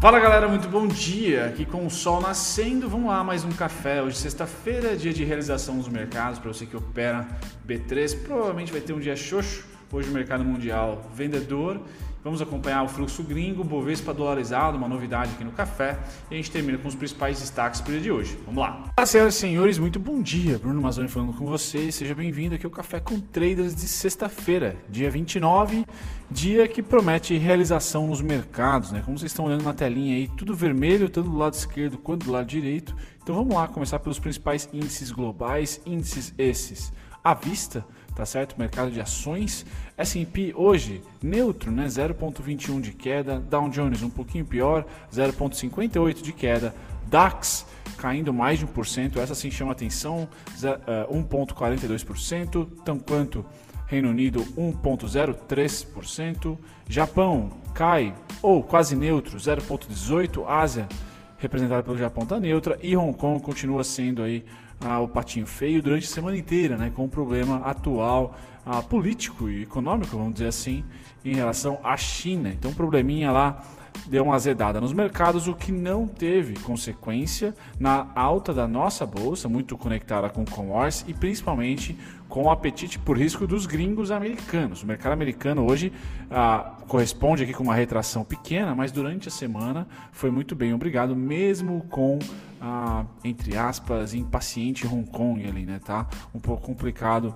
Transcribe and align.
Fala 0.00 0.20
galera, 0.20 0.46
muito 0.46 0.68
bom 0.68 0.86
dia. 0.86 1.46
Aqui 1.46 1.66
com 1.66 1.84
o 1.84 1.90
sol 1.90 2.20
nascendo, 2.20 2.88
vamos 2.88 3.08
lá, 3.08 3.24
mais 3.24 3.44
um 3.44 3.50
café. 3.50 4.00
Hoje, 4.00 4.16
sexta-feira, 4.16 4.96
dia 4.96 5.12
de 5.12 5.24
realização 5.24 5.74
nos 5.74 5.88
mercados. 5.88 6.38
Para 6.38 6.52
você 6.52 6.64
que 6.64 6.76
opera 6.76 7.26
B3, 7.66 8.22
provavelmente 8.22 8.70
vai 8.70 8.80
ter 8.80 8.92
um 8.92 9.00
dia 9.00 9.16
xoxo. 9.16 9.66
Hoje, 9.90 10.08
o 10.08 10.12
mercado 10.12 10.44
mundial 10.44 11.10
vendedor 11.12 11.80
Vamos 12.28 12.42
acompanhar 12.42 12.82
o 12.82 12.88
fluxo 12.88 13.22
gringo, 13.22 13.64
Bovespa 13.64 14.12
dolarizado, 14.12 14.76
uma 14.76 14.86
novidade 14.86 15.32
aqui 15.32 15.42
no 15.42 15.50
café. 15.50 15.98
E 16.30 16.34
a 16.34 16.36
gente 16.36 16.50
termina 16.50 16.76
com 16.76 16.86
os 16.86 16.94
principais 16.94 17.40
destaques 17.40 17.80
para 17.80 17.88
o 17.88 17.92
dia 17.94 18.02
de 18.02 18.12
hoje. 18.12 18.38
Vamos 18.44 18.60
lá. 18.60 18.84
Olá, 18.98 19.06
senhoras 19.06 19.34
e 19.34 19.38
senhores, 19.38 19.78
muito 19.78 19.98
bom 19.98 20.20
dia. 20.20 20.58
Bruno 20.58 20.82
Mazzoni 20.82 21.08
falando 21.08 21.32
com 21.32 21.46
vocês. 21.46 21.94
Seja 21.94 22.14
bem-vindo 22.14 22.54
aqui 22.54 22.66
ao 22.66 22.70
Café 22.70 23.00
com 23.00 23.18
Traders 23.18 23.74
de 23.74 23.88
sexta-feira, 23.88 24.76
dia 24.90 25.10
29, 25.10 25.86
dia 26.30 26.68
que 26.68 26.82
promete 26.82 27.34
realização 27.38 28.08
nos 28.08 28.20
mercados, 28.20 28.92
né? 28.92 29.00
Como 29.02 29.18
vocês 29.18 29.32
estão 29.32 29.46
olhando 29.46 29.64
na 29.64 29.72
telinha 29.72 30.14
aí, 30.14 30.28
tudo 30.36 30.54
vermelho, 30.54 31.08
tanto 31.08 31.30
do 31.30 31.38
lado 31.38 31.54
esquerdo 31.54 31.96
quanto 31.96 32.26
do 32.26 32.32
lado 32.32 32.46
direito. 32.46 32.94
Então 33.22 33.34
vamos 33.34 33.54
lá, 33.54 33.66
começar 33.66 34.00
pelos 34.00 34.18
principais 34.18 34.68
índices 34.70 35.10
globais, 35.10 35.80
índices 35.86 36.34
esses 36.36 36.92
à 37.24 37.32
vista 37.32 37.86
tá 38.18 38.26
certo? 38.26 38.56
Mercado 38.58 38.90
de 38.90 39.00
ações. 39.00 39.64
S&P 39.96 40.52
hoje 40.56 41.00
neutro, 41.22 41.70
né? 41.70 41.86
0.21 41.86 42.80
de 42.80 42.90
queda. 42.90 43.38
Dow 43.38 43.68
Jones 43.68 44.02
um 44.02 44.10
pouquinho 44.10 44.44
pior, 44.44 44.84
0.58 45.12 46.20
de 46.20 46.32
queda. 46.32 46.74
DAX 47.06 47.64
caindo 47.96 48.34
mais 48.34 48.58
de 48.58 48.66
1%, 48.66 49.16
essa 49.16 49.34
sim 49.34 49.50
chama 49.50 49.72
atenção, 49.72 50.28
1.42%, 51.10 52.62
eh, 52.62 52.66
tão 52.84 52.98
quanto 52.98 53.44
Reino 53.86 54.10
Unido 54.10 54.44
1.03%, 54.56 56.58
Japão 56.88 57.50
cai 57.74 58.14
ou 58.42 58.62
quase 58.62 58.94
neutro, 58.94 59.38
0.18%, 59.38 60.44
Ásia 60.46 60.86
representada 61.38 61.82
pelo 61.82 61.96
Japão 61.96 62.24
está 62.24 62.38
neutra 62.38 62.78
e 62.82 62.94
Hong 62.96 63.16
Kong 63.16 63.42
continua 63.42 63.82
sendo 63.82 64.22
aí 64.22 64.44
ah, 64.80 65.00
o 65.00 65.08
patinho 65.08 65.46
feio 65.46 65.82
durante 65.82 66.06
a 66.06 66.10
semana 66.10 66.36
inteira, 66.36 66.76
né, 66.76 66.92
com 66.94 67.04
o 67.04 67.08
problema 67.08 67.56
atual 67.58 68.34
ah, 68.64 68.82
político 68.82 69.48
e 69.48 69.62
econômico, 69.62 70.16
vamos 70.16 70.34
dizer 70.34 70.48
assim, 70.48 70.84
em 71.24 71.34
relação 71.34 71.78
à 71.82 71.96
China. 71.96 72.50
Então, 72.50 72.70
um 72.70 72.74
probleminha 72.74 73.30
lá 73.30 73.62
deu 74.06 74.24
uma 74.24 74.34
azedada 74.34 74.80
nos 74.80 74.92
mercados, 74.92 75.48
o 75.48 75.54
que 75.54 75.72
não 75.72 76.06
teve 76.06 76.54
consequência 76.60 77.54
na 77.78 78.08
alta 78.14 78.54
da 78.54 78.68
nossa 78.68 79.04
bolsa, 79.04 79.48
muito 79.48 79.76
conectada 79.76 80.28
com 80.28 80.42
o 80.42 80.50
commerce 80.50 81.04
e 81.08 81.14
principalmente 81.14 81.98
com 82.28 82.44
o 82.44 82.50
apetite 82.50 82.98
por 82.98 83.16
risco 83.16 83.46
dos 83.46 83.66
gringos 83.66 84.10
americanos. 84.10 84.82
O 84.82 84.86
mercado 84.86 85.12
americano 85.12 85.68
hoje 85.68 85.92
ah, 86.30 86.76
corresponde 86.86 87.42
aqui 87.42 87.54
com 87.54 87.62
uma 87.62 87.74
retração 87.74 88.24
pequena, 88.24 88.74
mas 88.74 88.92
durante 88.92 89.28
a 89.28 89.30
semana 89.30 89.88
foi 90.12 90.30
muito 90.30 90.54
bem, 90.54 90.74
obrigado, 90.74 91.16
mesmo 91.16 91.86
com 91.88 92.18
ah, 92.60 93.04
entre 93.24 93.56
aspas 93.56 94.14
impaciente 94.14 94.86
Hong 94.86 95.08
Kong 95.10 95.46
ali, 95.46 95.64
né? 95.64 95.80
Tá 95.84 96.06
um 96.34 96.38
pouco 96.38 96.62
complicado 96.62 97.34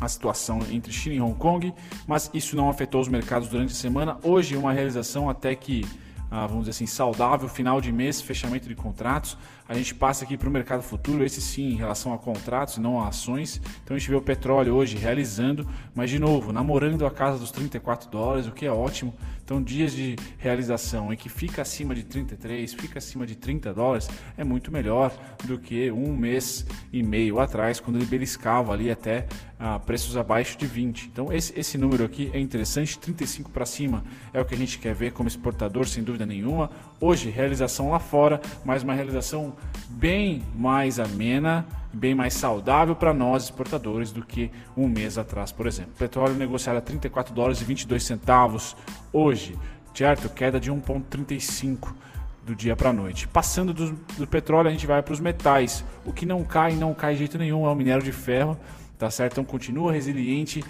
a 0.00 0.08
situação 0.08 0.60
entre 0.70 0.92
China 0.92 1.14
e 1.14 1.20
Hong 1.20 1.38
Kong, 1.38 1.72
mas 2.06 2.30
isso 2.32 2.56
não 2.56 2.68
afetou 2.68 3.00
os 3.00 3.08
mercados 3.08 3.48
durante 3.48 3.72
a 3.72 3.76
semana. 3.76 4.18
Hoje, 4.22 4.56
uma 4.56 4.72
realização 4.72 5.28
até 5.28 5.54
que 5.54 5.84
ah, 6.30 6.46
vamos 6.46 6.64
dizer 6.64 6.70
assim, 6.70 6.86
saudável, 6.86 7.48
final 7.48 7.80
de 7.80 7.92
mês, 7.92 8.20
fechamento 8.20 8.68
de 8.68 8.74
contratos. 8.74 9.38
A 9.68 9.74
gente 9.74 9.94
passa 9.94 10.24
aqui 10.24 10.36
para 10.36 10.48
o 10.48 10.52
mercado 10.52 10.82
futuro, 10.82 11.24
esse 11.24 11.40
sim, 11.40 11.70
em 11.70 11.74
relação 11.74 12.14
a 12.14 12.18
contratos 12.18 12.76
e 12.76 12.80
não 12.80 13.00
a 13.00 13.08
ações. 13.08 13.60
Então 13.82 13.96
a 13.96 13.98
gente 13.98 14.08
vê 14.08 14.14
o 14.14 14.22
petróleo 14.22 14.74
hoje 14.74 14.96
realizando, 14.96 15.66
mas 15.92 16.08
de 16.08 16.20
novo, 16.20 16.52
namorando 16.52 17.04
a 17.04 17.10
casa 17.10 17.38
dos 17.38 17.50
34 17.50 18.08
dólares, 18.08 18.46
o 18.46 18.52
que 18.52 18.64
é 18.64 18.70
ótimo. 18.70 19.12
Então 19.44 19.62
dias 19.62 19.92
de 19.92 20.16
realização 20.38 21.12
em 21.12 21.16
que 21.16 21.28
fica 21.28 21.62
acima 21.62 21.94
de 21.94 22.02
33, 22.02 22.74
fica 22.74 22.98
acima 22.98 23.26
de 23.26 23.36
30 23.36 23.72
dólares, 23.72 24.08
é 24.36 24.42
muito 24.42 24.72
melhor 24.72 25.12
do 25.44 25.56
que 25.56 25.90
um 25.90 26.16
mês 26.16 26.66
e 26.92 27.00
meio 27.02 27.38
atrás, 27.38 27.78
quando 27.78 27.96
ele 27.96 28.06
beliscava 28.06 28.72
ali 28.72 28.90
até 28.90 29.26
ah, 29.58 29.78
preços 29.78 30.16
abaixo 30.16 30.58
de 30.58 30.66
20. 30.66 31.06
Então 31.12 31.32
esse, 31.32 31.58
esse 31.58 31.78
número 31.78 32.04
aqui 32.04 32.28
é 32.32 32.40
interessante, 32.40 32.98
35 32.98 33.50
para 33.50 33.64
cima 33.64 34.04
é 34.32 34.40
o 34.40 34.44
que 34.44 34.54
a 34.54 34.58
gente 34.58 34.78
quer 34.78 34.94
ver 34.94 35.12
como 35.12 35.28
exportador, 35.28 35.86
sem 35.86 36.02
dúvida 36.02 36.26
nenhuma. 36.26 36.70
Hoje, 37.00 37.30
realização 37.30 37.90
lá 37.90 37.98
fora, 37.98 38.40
mas 38.64 38.82
uma 38.82 38.94
realização 38.94 39.55
bem 39.88 40.42
mais 40.54 40.98
amena, 40.98 41.66
bem 41.92 42.14
mais 42.14 42.34
saudável 42.34 42.94
para 42.94 43.14
nós 43.14 43.44
exportadores 43.44 44.12
do 44.12 44.24
que 44.24 44.50
um 44.76 44.88
mês 44.88 45.16
atrás, 45.18 45.50
por 45.50 45.66
exemplo. 45.66 45.92
Petróleo 45.98 46.34
negociado 46.34 46.76
a 46.76 46.80
34 46.80 47.34
dólares 47.34 47.60
e 47.60 47.64
22 47.64 48.02
centavos 48.02 48.76
hoje, 49.12 49.56
certo? 49.94 50.28
Queda 50.28 50.60
de 50.60 50.70
1,35 50.70 51.94
do 52.44 52.54
dia 52.54 52.76
para 52.76 52.90
a 52.90 52.92
noite. 52.92 53.26
Passando 53.26 53.74
do, 53.74 53.92
do 54.16 54.26
petróleo, 54.26 54.68
a 54.68 54.70
gente 54.70 54.86
vai 54.86 55.02
para 55.02 55.12
os 55.12 55.20
metais. 55.20 55.84
O 56.04 56.12
que 56.12 56.24
não 56.24 56.44
cai, 56.44 56.74
não 56.74 56.94
cai 56.94 57.14
de 57.14 57.18
jeito 57.20 57.38
nenhum, 57.38 57.66
é 57.66 57.70
o 57.70 57.74
minério 57.74 58.02
de 58.02 58.12
ferro, 58.12 58.56
tá 58.98 59.10
certo? 59.10 59.32
Então 59.32 59.44
continua 59.44 59.92
resiliente 59.92 60.64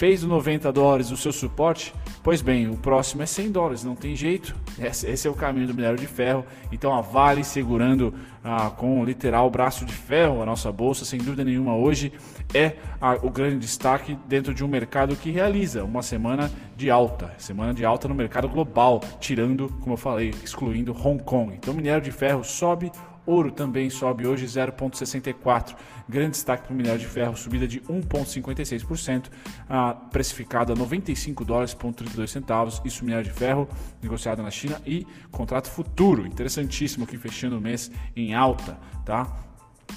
Fez 0.00 0.24
o 0.24 0.28
90 0.28 0.72
dólares 0.72 1.10
o 1.10 1.16
seu 1.18 1.30
suporte? 1.30 1.92
Pois 2.22 2.40
bem, 2.40 2.66
o 2.70 2.74
próximo 2.74 3.22
é 3.22 3.26
100 3.26 3.50
dólares, 3.50 3.84
não 3.84 3.94
tem 3.94 4.16
jeito. 4.16 4.56
Esse 4.78 5.28
é 5.28 5.30
o 5.30 5.34
caminho 5.34 5.66
do 5.66 5.74
minério 5.74 5.98
de 5.98 6.06
ferro. 6.06 6.42
Então 6.72 6.94
a 6.94 7.02
Vale 7.02 7.44
segurando 7.44 8.14
ah, 8.42 8.70
com 8.70 9.04
literal 9.04 9.50
braço 9.50 9.84
de 9.84 9.92
ferro 9.92 10.40
a 10.40 10.46
nossa 10.46 10.72
bolsa, 10.72 11.04
sem 11.04 11.18
dúvida 11.18 11.44
nenhuma, 11.44 11.76
hoje 11.76 12.14
é 12.54 12.76
a, 12.98 13.12
o 13.16 13.28
grande 13.28 13.58
destaque 13.58 14.16
dentro 14.26 14.54
de 14.54 14.64
um 14.64 14.68
mercado 14.68 15.14
que 15.14 15.30
realiza 15.30 15.84
uma 15.84 16.00
semana 16.00 16.50
de 16.74 16.90
alta, 16.90 17.34
semana 17.36 17.74
de 17.74 17.84
alta 17.84 18.08
no 18.08 18.14
mercado 18.14 18.48
global, 18.48 19.02
tirando, 19.20 19.68
como 19.80 19.92
eu 19.92 19.98
falei, 19.98 20.30
excluindo 20.42 20.96
Hong 20.96 21.22
Kong. 21.22 21.52
Então 21.54 21.74
o 21.74 21.76
minério 21.76 22.00
de 22.00 22.10
ferro 22.10 22.42
sobe 22.42 22.90
Ouro 23.26 23.52
também 23.52 23.90
sobe 23.90 24.26
hoje 24.26 24.46
0,64. 24.46 25.76
Grande 26.08 26.30
destaque 26.30 26.64
para 26.64 26.72
o 26.72 26.76
minério 26.76 26.98
de 26.98 27.06
ferro, 27.06 27.36
subida 27.36 27.66
de 27.66 27.80
1,56%, 27.80 29.30
ah, 29.68 29.94
precificado 30.10 30.72
a 30.72 30.76
95 30.76 31.44
dólares 31.44 31.74
32 31.74 32.30
centavos. 32.30 32.80
Isso 32.84 33.04
minério 33.04 33.24
de 33.24 33.30
ferro 33.30 33.68
negociado 34.02 34.42
na 34.42 34.50
China 34.50 34.80
e 34.86 35.06
contrato 35.30 35.68
futuro, 35.68 36.26
interessantíssimo 36.26 37.04
aqui 37.04 37.16
fechando 37.16 37.58
o 37.58 37.60
mês 37.60 37.90
em 38.16 38.34
alta, 38.34 38.78
tá? 39.04 39.26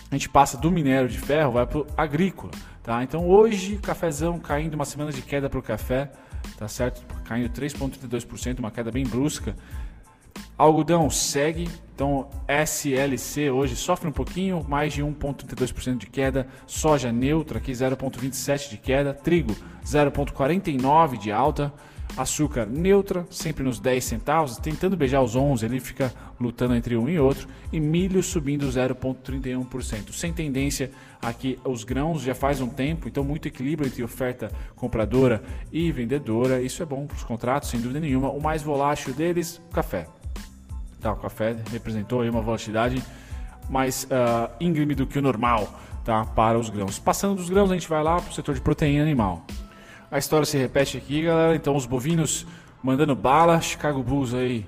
A 0.10 0.16
gente 0.16 0.30
passa 0.30 0.58
do 0.58 0.72
minério 0.72 1.08
de 1.08 1.20
ferro, 1.20 1.54
vai 1.54 1.66
para 1.66 1.80
o 1.80 1.88
agrícola, 1.96 2.52
tá? 2.82 3.04
Então 3.04 3.28
hoje 3.28 3.78
cafezão 3.78 4.40
caindo 4.40 4.74
uma 4.74 4.86
semana 4.86 5.12
de 5.12 5.22
queda 5.22 5.50
para 5.50 5.60
o 5.60 5.64
café, 5.64 6.12
tá 6.58 6.68
certo? 6.68 7.06
Caindo 7.24 7.50
3,32%, 7.50 8.60
uma 8.60 8.72
queda 8.72 8.92
bem 8.92 9.06
brusca. 9.06 9.56
Algodão 10.58 11.09
segue, 11.09 11.68
então 11.96 12.30
SLC 12.47 13.50
hoje 13.50 13.75
sofre 13.75 14.08
um 14.08 14.12
pouquinho, 14.12 14.64
mais 14.68 14.94
de 14.94 15.02
1,32% 15.03 15.97
de 15.97 16.08
queda. 16.08 16.47
Soja 16.68 17.12
neutra 17.12 17.58
aqui 17.58 17.72
0,27% 17.72 18.69
de 18.69 18.78
queda. 18.78 19.13
Trigo 19.13 19.56
0,49% 19.84 21.18
de 21.18 21.31
alta. 21.31 21.74
Açúcar 22.16 22.68
neutra, 22.68 23.25
sempre 23.31 23.63
nos 23.63 23.80
10 23.80 24.03
centavos, 24.03 24.58
tentando 24.58 24.96
beijar 24.96 25.24
os 25.24 25.36
11, 25.36 25.66
ele 25.66 25.80
fica 25.80 26.13
lutando 26.40 26.75
entre 26.75 26.96
um 26.96 27.09
e 27.09 27.18
outro. 27.18 27.47
E 27.72 27.80
milho 27.80 28.22
subindo 28.22 28.68
0,31%. 28.68 30.12
Sem 30.12 30.31
tendência 30.31 30.92
aqui, 31.19 31.58
os 31.66 31.84
grãos 31.84 32.22
já 32.22 32.36
faz 32.36 32.62
um 32.62 32.68
tempo, 32.68 33.08
então 33.08 33.24
muito 33.24 33.47
equilíbrio 33.47 33.88
entre 33.88 34.03
oferta 34.03 34.52
compradora 34.75 35.42
e 35.72 35.92
vendedora. 35.92 36.62
Isso 36.62 36.84
é 36.84 36.86
bom 36.86 37.08
para 37.08 37.18
os 37.18 37.24
contratos, 37.24 37.69
sem 37.69 37.81
dúvida 37.81 38.00
nenhuma. 38.00 38.30
O 38.30 38.40
mais 38.40 38.62
volátil 38.62 39.12
deles, 39.16 39.59
café. 39.72 40.06
Tá, 41.03 41.12
o 41.12 41.18
café 41.18 41.53
representou 41.69 42.22
aí 42.22 42.30
uma 42.30 42.41
volatilidade 42.41 43.03
mais 43.69 44.06
uh, 44.06 44.50
íngreme 44.58 44.96
do 44.96 45.06
que 45.06 45.19
o 45.19 45.22
normal 45.22 45.68
tá, 46.06 46.24
para 46.24 46.58
os 46.58 46.69
grãos. 46.69 46.97
Passando 46.97 47.36
dos 47.36 47.50
grãos, 47.50 47.69
a 47.69 47.74
gente 47.74 47.90
vai 47.90 48.02
lá 48.02 48.22
para 48.22 48.31
o 48.31 48.34
setor 48.34 48.56
de 48.56 48.62
proteína 48.62 49.03
animal. 49.03 49.46
A 50.09 50.18
história 50.18 50.45
se 50.45 50.57
repete 50.57 50.95
aqui, 50.95 51.24
galera. 51.24 51.57
Então, 51.57 51.75
os 51.75 51.86
bovinos 51.86 52.48
mandando 52.81 53.13
bala, 53.18 53.60
Chicago 53.60 54.01
Bulls 54.01 54.33
aí 54.33 54.66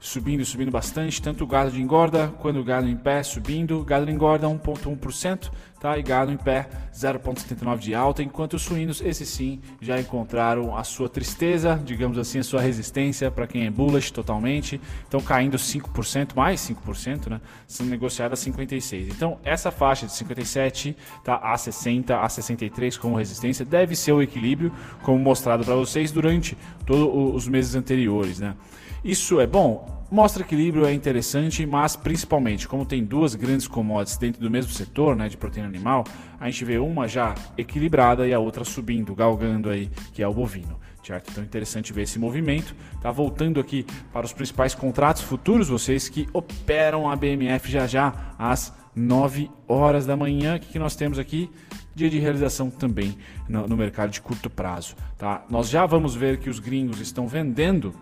subindo, 0.00 0.44
subindo 0.44 0.72
bastante, 0.72 1.22
tanto 1.22 1.44
o 1.44 1.46
gado 1.46 1.70
de 1.70 1.80
engorda 1.80 2.32
quanto 2.40 2.58
o 2.58 2.64
gado 2.64 2.88
em 2.88 2.96
pé 2.96 3.22
subindo, 3.22 3.84
gado 3.84 4.06
de 4.06 4.12
engorda 4.12 4.48
1.1%, 4.48 5.50
tá? 5.86 5.96
E 5.96 6.02
gado 6.02 6.32
em 6.32 6.36
pé 6.36 6.68
0.79 6.92 7.78
de 7.78 7.94
alta, 7.94 8.22
enquanto 8.22 8.54
os 8.54 8.62
suínos, 8.62 9.00
esses 9.00 9.28
sim, 9.28 9.60
já 9.80 10.00
encontraram 10.00 10.76
a 10.76 10.82
sua 10.82 11.08
tristeza, 11.08 11.80
digamos 11.84 12.18
assim, 12.18 12.40
a 12.40 12.42
sua 12.42 12.60
resistência 12.60 13.30
para 13.30 13.46
quem 13.46 13.66
é 13.66 13.70
bullish 13.70 14.10
totalmente, 14.10 14.80
então 15.06 15.20
caindo 15.20 15.56
5%, 15.56 16.34
mais 16.34 16.60
5%, 16.60 17.28
né? 17.28 17.40
Sendo 17.68 17.90
negociadas 17.90 18.40
56. 18.40 19.08
Então, 19.08 19.38
essa 19.44 19.70
faixa 19.70 20.06
de 20.06 20.12
57 20.12 20.96
tá 21.22 21.36
a 21.36 21.56
60 21.56 22.18
a 22.20 22.28
63 22.28 22.98
como 22.98 23.16
resistência 23.16 23.64
deve 23.64 23.94
ser 23.94 24.12
o 24.12 24.22
equilíbrio, 24.22 24.72
como 25.02 25.18
mostrado 25.18 25.64
para 25.64 25.74
vocês 25.74 26.10
durante 26.10 26.56
todos 26.84 27.34
os 27.34 27.46
meses 27.46 27.74
anteriores, 27.76 28.40
né? 28.40 28.56
Isso 29.04 29.40
é 29.40 29.46
bom? 29.46 30.05
Mostra 30.16 30.42
equilíbrio, 30.42 30.86
é 30.86 30.94
interessante, 30.94 31.66
mas 31.66 31.94
principalmente, 31.94 32.66
como 32.66 32.86
tem 32.86 33.04
duas 33.04 33.34
grandes 33.34 33.68
commodities 33.68 34.16
dentro 34.16 34.40
do 34.40 34.50
mesmo 34.50 34.72
setor, 34.72 35.14
né, 35.14 35.28
de 35.28 35.36
proteína 35.36 35.68
animal, 35.68 36.04
a 36.40 36.48
gente 36.48 36.64
vê 36.64 36.78
uma 36.78 37.06
já 37.06 37.34
equilibrada 37.58 38.26
e 38.26 38.32
a 38.32 38.38
outra 38.38 38.64
subindo, 38.64 39.14
galgando 39.14 39.68
aí, 39.68 39.90
que 40.14 40.22
é 40.22 40.26
o 40.26 40.32
bovino. 40.32 40.80
Certo? 41.04 41.30
Então 41.30 41.44
interessante 41.44 41.92
ver 41.92 42.02
esse 42.02 42.18
movimento. 42.18 42.74
Tá 43.00 43.10
voltando 43.12 43.60
aqui 43.60 43.86
para 44.10 44.24
os 44.24 44.32
principais 44.32 44.74
contratos 44.74 45.20
futuros, 45.20 45.68
vocês 45.68 46.08
que 46.08 46.26
operam 46.32 47.08
a 47.10 47.14
BMF 47.14 47.70
já 47.70 47.86
já 47.86 48.34
às 48.38 48.74
9 48.96 49.50
horas 49.68 50.06
da 50.06 50.16
manhã. 50.16 50.56
O 50.56 50.60
que, 50.60 50.72
que 50.72 50.78
nós 50.78 50.96
temos 50.96 51.18
aqui? 51.18 51.50
Dia 51.94 52.08
de 52.08 52.18
realização 52.18 52.70
também 52.70 53.16
no, 53.48 53.68
no 53.68 53.76
mercado 53.76 54.10
de 54.10 54.20
curto 54.20 54.48
prazo. 54.48 54.96
Tá? 55.16 55.44
Nós 55.48 55.68
já 55.68 55.84
vamos 55.86 56.16
ver 56.16 56.38
que 56.38 56.50
os 56.50 56.58
gringos 56.58 57.00
estão 57.00 57.28
vendendo 57.28 57.94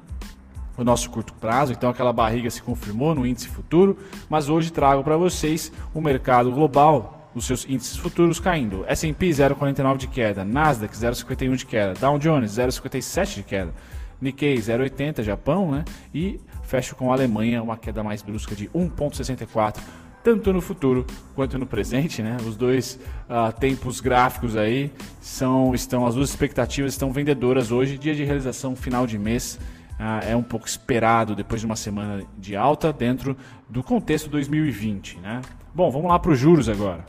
o 0.77 0.85
nosso 0.85 1.11
curto 1.11 1.33
prazo, 1.35 1.73
então 1.73 1.89
aquela 1.89 2.13
barriga 2.13 2.51
se 2.51 2.63
confirmou 2.63 3.15
no 3.15 3.27
índice 3.27 3.49
futuro, 3.49 3.97
mas 4.29 4.49
hoje 4.49 4.73
trago 4.73 5.03
para 5.05 5.17
vocês 5.17 5.73
o 5.93 6.01
mercado 6.01 6.51
global 6.51 7.31
os 7.35 7.47
seus 7.47 7.65
índices 7.69 7.97
futuros 7.97 8.39
caindo. 8.39 8.85
S&P 8.87 9.29
0,49 9.29 9.97
de 9.97 10.07
queda, 10.07 10.45
Nasdaq 10.45 10.95
0,51 10.95 11.57
de 11.57 11.67
queda, 11.67 11.95
Dow 11.95 12.19
Jones 12.19 12.53
0,57 12.53 13.35
de 13.35 13.43
queda, 13.43 13.75
Nikkei 14.21 14.57
0,80 14.57 15.23
Japão, 15.23 15.71
né? 15.73 15.85
E 16.15 16.41
fecho 16.63 16.95
com 16.95 17.11
a 17.11 17.15
Alemanha 17.15 17.63
uma 17.63 17.77
queda 17.77 18.03
mais 18.03 18.23
brusca 18.23 18.55
de 18.55 18.69
1,64 18.69 19.81
tanto 20.25 20.55
no 20.55 20.63
futuro 20.63 21.07
quanto 21.35 21.59
no 21.59 21.67
presente, 21.67 22.23
né? 22.23 22.39
Os 22.47 22.57
dois 22.57 22.99
uh, 23.29 23.53
tempos 23.61 24.01
gráficos 24.01 24.57
aí 24.57 24.91
são 25.21 25.75
estão 25.75 26.07
as 26.07 26.15
duas 26.15 26.31
expectativas 26.31 26.95
estão 26.95 27.13
vendedoras 27.13 27.71
hoje, 27.71 27.99
dia 27.99 28.15
de 28.15 28.25
realização 28.25 28.75
final 28.75 29.07
de 29.07 29.19
mês. 29.19 29.59
Uh, 29.99 30.29
é 30.29 30.37
um 30.37 30.43
pouco 30.43 30.67
esperado 30.67 31.37
depois 31.37 31.61
de 31.61 31.67
uma 31.67 31.77
semana 31.77 32.25
de 32.37 32.57
alta 32.57 32.93
dentro 32.93 33.37
do 33.69 33.83
contexto 33.83 34.29
2020, 34.29 35.19
né? 35.21 35.41
Bom, 35.73 35.91
vamos 35.91 36.09
lá 36.09 36.19
para 36.19 36.33
os 36.33 36.39
juros 36.39 36.69
agora. 36.69 37.05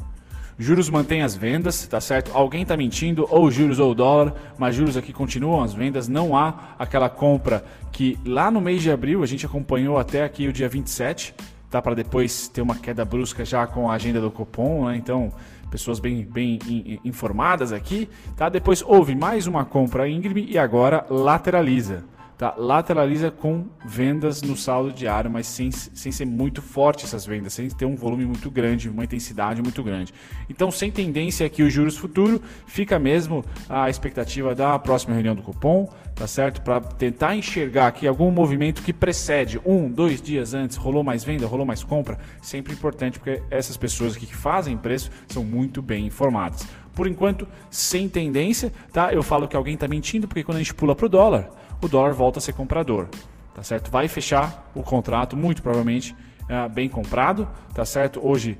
Juros 0.57 0.89
mantém 0.89 1.21
as 1.21 1.35
vendas, 1.35 1.85
tá 1.87 1.99
certo? 1.99 2.31
Alguém 2.33 2.61
está 2.61 2.77
mentindo, 2.77 3.27
ou 3.29 3.51
juros 3.51 3.79
ou 3.79 3.93
dólar, 3.93 4.33
mas 4.57 4.75
juros 4.75 4.95
aqui 4.95 5.11
continuam 5.11 5.61
as 5.61 5.73
vendas. 5.73 6.07
Não 6.07 6.37
há 6.37 6.75
aquela 6.79 7.09
compra 7.09 7.65
que 7.91 8.17
lá 8.23 8.49
no 8.49 8.61
mês 8.61 8.81
de 8.81 8.89
abril 8.89 9.21
a 9.21 9.25
gente 9.25 9.45
acompanhou 9.45 9.97
até 9.97 10.23
aqui 10.23 10.47
o 10.47 10.53
dia 10.53 10.69
27, 10.69 11.35
tá? 11.69 11.81
Para 11.81 11.95
depois 11.95 12.47
ter 12.47 12.61
uma 12.61 12.75
queda 12.75 13.03
brusca 13.03 13.43
já 13.43 13.67
com 13.67 13.89
a 13.89 13.95
agenda 13.95 14.21
do 14.21 14.31
Copom, 14.31 14.85
né? 14.85 14.95
Então, 14.95 15.33
pessoas 15.69 15.99
bem, 15.99 16.23
bem 16.23 16.59
informadas 17.03 17.73
aqui, 17.73 18.07
tá? 18.37 18.47
Depois 18.47 18.81
houve 18.81 19.13
mais 19.15 19.47
uma 19.47 19.65
compra 19.65 20.07
íngreme 20.07 20.45
e 20.49 20.57
agora 20.57 21.05
lateraliza 21.09 22.14
tá? 22.37 22.53
lateraliza 22.57 23.31
com 23.31 23.65
vendas 23.85 24.41
no 24.41 24.55
saldo 24.55 24.91
diário, 24.91 25.29
mas 25.29 25.47
sem, 25.47 25.71
sem 25.71 26.11
ser 26.11 26.25
muito 26.25 26.61
forte 26.61 27.05
essas 27.05 27.25
vendas, 27.25 27.53
sem 27.53 27.67
ter 27.69 27.85
um 27.85 27.95
volume 27.95 28.25
muito 28.25 28.51
grande, 28.51 28.89
uma 28.89 29.03
intensidade 29.03 29.61
muito 29.61 29.81
grande. 29.83 30.13
Então, 30.49 30.71
sem 30.71 30.91
tendência 30.91 31.45
aqui 31.45 31.63
o 31.63 31.69
juros 31.69 31.97
futuro, 31.97 32.41
fica 32.65 32.99
mesmo 32.99 33.43
a 33.69 33.89
expectativa 33.89 34.53
da 34.53 34.77
próxima 34.79 35.13
reunião 35.13 35.35
do 35.35 35.41
cupom, 35.41 35.89
tá 36.13 36.27
certo? 36.27 36.61
Para 36.61 36.81
tentar 36.81 37.35
enxergar 37.35 37.87
aqui 37.87 38.07
algum 38.07 38.31
movimento 38.31 38.81
que 38.81 38.93
precede 38.93 39.59
um, 39.65 39.89
dois 39.89 40.21
dias 40.21 40.53
antes, 40.53 40.77
rolou 40.77 41.03
mais 41.03 41.23
venda, 41.23 41.45
rolou 41.47 41.65
mais 41.65 41.83
compra, 41.83 42.17
sempre 42.41 42.73
importante 42.73 43.19
porque 43.19 43.41
essas 43.49 43.77
pessoas 43.77 44.15
aqui 44.15 44.25
que 44.25 44.35
fazem 44.35 44.77
preço 44.77 45.09
são 45.27 45.43
muito 45.43 45.81
bem 45.81 46.05
informadas. 46.05 46.67
Por 46.93 47.07
enquanto, 47.07 47.45
sem 47.69 48.07
tendência, 48.07 48.71
tá? 48.93 49.13
Eu 49.13 49.21
falo 49.21 49.49
que 49.49 49.55
alguém 49.55 49.73
está 49.73 49.87
mentindo 49.87 50.27
porque 50.27 50.43
quando 50.43 50.55
a 50.55 50.59
gente 50.61 50.73
pula 50.73 50.95
para 50.95 51.05
o 51.05 51.09
dólar, 51.09 51.49
o 51.81 51.87
dólar 51.87 52.13
volta 52.13 52.39
a 52.39 52.41
ser 52.41 52.53
comprador, 52.53 53.07
tá 53.53 53.63
certo? 53.63 53.89
Vai 53.91 54.07
fechar 54.07 54.71
o 54.73 54.83
contrato, 54.83 55.35
muito 55.35 55.61
provavelmente, 55.61 56.15
é, 56.47 56.69
bem 56.69 56.87
comprado, 56.87 57.47
tá 57.73 57.83
certo? 57.85 58.19
Hoje 58.25 58.57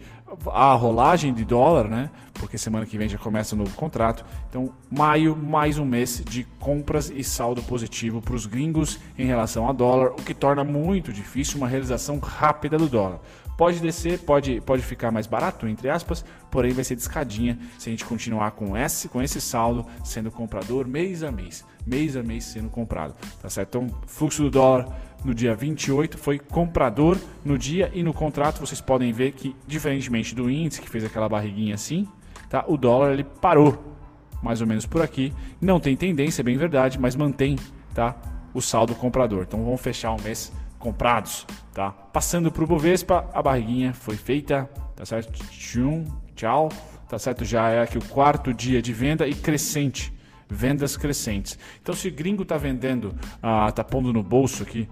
a 0.52 0.74
rolagem 0.74 1.34
de 1.34 1.46
dólar, 1.46 1.88
né? 1.88 2.10
Porque 2.34 2.58
semana 2.58 2.86
que 2.86 2.98
vem 2.98 3.08
já 3.08 3.18
começa 3.18 3.56
o 3.56 3.58
novo 3.58 3.74
contrato. 3.76 4.26
Então, 4.50 4.72
maio, 4.92 5.36
mais 5.36 5.78
um 5.78 5.86
mês 5.86 6.22
de 6.28 6.44
compras 6.60 7.10
e 7.10 7.24
saldo 7.24 7.62
positivo 7.64 8.22
para 8.22 8.36
os 8.36 8.46
gringos 8.46 9.00
em 9.18 9.26
relação 9.26 9.70
a 9.70 9.72
dólar, 9.72 10.12
o 10.12 10.16
que 10.16 10.34
torna 10.34 10.64
muito 10.64 11.14
difícil 11.14 11.58
uma 11.58 11.68
realização 11.68 12.20
rápida 12.20 12.78
do 12.78 12.88
dólar. 12.88 13.20
Pode 13.58 13.80
descer, 13.80 14.20
pode, 14.20 14.60
pode 14.62 14.82
ficar 14.82 15.12
mais 15.12 15.28
barato, 15.28 15.68
entre 15.68 15.90
aspas, 15.90 16.26
porém 16.52 16.74
vai 16.74 16.84
ser 16.84 16.96
descadinha 16.96 17.58
se 17.80 17.90
a 17.90 17.92
gente 17.92 18.04
continuar 18.04 18.52
com 18.52 18.76
esse, 18.78 19.08
com 19.08 19.22
esse 19.22 19.40
saldo 19.40 19.86
sendo 20.04 20.30
comprador 20.30 20.86
mês 20.88 21.24
a 21.24 21.32
mês, 21.32 21.64
mês 21.86 22.18
a 22.18 22.24
mês 22.24 22.44
sendo 22.44 22.70
comprado, 22.70 23.16
tá 23.42 23.50
certo? 23.50 23.78
Então, 23.78 24.02
fluxo 24.06 24.44
do 24.44 24.52
dólar 24.52 24.88
no 25.24 25.34
dia 25.34 25.56
28 25.56 26.18
foi 26.18 26.38
comprador 26.38 27.18
no 27.44 27.58
dia 27.58 27.90
e 27.94 28.04
no 28.04 28.14
contrato 28.14 28.60
vocês 28.60 28.82
podem 28.82 29.14
ver 29.14 29.32
que, 29.32 29.56
diferentemente 29.66 30.36
do 30.36 30.50
índice 30.50 30.82
que 30.82 30.90
fez 30.90 31.06
aquela 31.06 31.30
barriguinha 31.30 31.76
assim, 31.76 32.08
tá? 32.50 32.66
O 32.68 32.78
dólar 32.78 33.14
ele 33.14 33.24
parou 33.24 33.96
mais 34.44 34.62
ou 34.62 34.68
menos 34.68 34.86
por 34.86 35.02
aqui, 35.02 35.34
não 35.60 35.80
tem 35.80 35.96
tendência, 35.96 36.42
é 36.42 36.44
bem 36.44 36.58
verdade, 36.58 37.00
mas 37.00 37.16
mantém, 37.16 37.58
tá? 37.94 38.16
O 38.54 38.62
saldo 38.62 38.94
comprador. 38.94 39.46
Então 39.48 39.64
vamos 39.64 39.82
fechar 39.82 40.12
o 40.12 40.22
mês 40.22 40.54
comprados, 40.86 41.48
tá? 41.74 41.90
Passando 41.90 42.52
para 42.52 42.64
o 42.64 42.68
Bovespa, 42.68 43.28
a 43.34 43.42
barriguinha 43.42 43.92
foi 43.92 44.16
feita, 44.16 44.70
tá 44.96 45.04
certo? 45.04 45.34
Tchum, 45.50 46.06
tchau, 46.36 46.70
tá 47.10 47.18
certo? 47.18 47.44
Já 47.44 47.70
é 47.70 47.82
aqui 47.82 47.98
o 47.98 48.06
quarto 48.06 48.54
dia 48.54 48.84
de 48.84 48.94
venda 48.94 49.28
e 49.28 49.34
crescente, 49.34 50.14
vendas 50.48 50.96
crescentes. 50.96 51.58
Então, 51.82 51.96
se 51.96 52.08
o 52.08 52.14
gringo 52.14 52.44
está 52.44 52.56
vendendo, 52.56 53.16
ah, 53.42 53.72
tá 53.72 53.84
pondo 53.84 54.14
no 54.14 54.22
bolso 54.22 54.62
aqui 54.62 54.88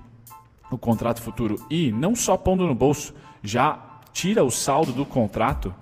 o 0.71 0.79
contrato 0.79 1.21
futuro 1.21 1.63
e 1.69 1.91
não 1.91 2.15
só 2.15 2.35
pondo 2.35 2.65
no 2.65 2.73
bolso, 2.73 3.13
já 3.43 3.79
tira 4.11 4.43
o 4.43 4.49
saldo 4.49 4.91
do 4.93 5.05
contrato, 5.05 5.75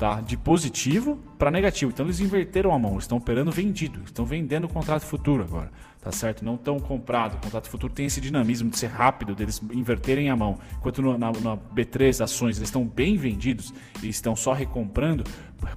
tá? 0.00 0.20
De 0.20 0.36
positivo 0.36 1.16
para 1.38 1.50
negativo. 1.50 1.92
Então 1.92 2.06
eles 2.06 2.18
inverteram 2.18 2.72
a 2.72 2.78
mão, 2.78 2.98
estão 2.98 3.18
operando 3.18 3.52
vendido, 3.52 4.00
estão 4.04 4.24
vendendo 4.24 4.64
o 4.64 4.68
contrato 4.68 5.04
futuro 5.04 5.44
agora 5.44 5.70
tá 6.00 6.10
certo? 6.10 6.44
Não 6.44 6.56
tão 6.56 6.80
comprado. 6.80 7.34
O 7.34 7.38
contrato 7.38 7.68
futuro 7.68 7.92
tem 7.92 8.06
esse 8.06 8.20
dinamismo 8.20 8.70
de 8.70 8.78
ser 8.78 8.86
rápido, 8.86 9.34
deles 9.34 9.60
inverterem 9.70 10.30
a 10.30 10.36
mão. 10.36 10.58
Enquanto 10.78 11.02
no, 11.02 11.18
na, 11.18 11.30
na 11.30 11.56
B3 11.56 12.24
ações 12.24 12.56
eles 12.56 12.68
estão 12.68 12.86
bem 12.86 13.16
vendidos 13.16 13.72
e 14.02 14.08
estão 14.08 14.34
só 14.34 14.52
recomprando, 14.52 15.24